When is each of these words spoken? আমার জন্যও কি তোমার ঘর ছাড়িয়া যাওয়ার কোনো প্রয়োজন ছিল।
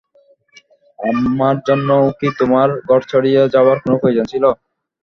আমার 0.99 1.55
জন্যও 1.67 2.05
কি 2.19 2.27
তোমার 2.39 2.69
ঘর 2.87 3.01
ছাড়িয়া 3.09 3.41
যাওয়ার 3.53 3.77
কোনো 3.83 3.95
প্রয়োজন 4.01 4.25
ছিল। 4.31 4.43